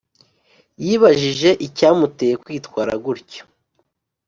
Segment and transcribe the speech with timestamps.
[0.83, 3.41] yibajije icyamuteye kwitwara gutyo